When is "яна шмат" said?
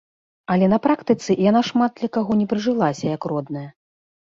1.49-1.91